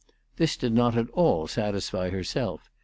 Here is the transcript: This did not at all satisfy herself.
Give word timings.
This 0.37 0.57
did 0.57 0.73
not 0.73 0.97
at 0.97 1.11
all 1.11 1.45
satisfy 1.45 2.09
herself. 2.09 2.71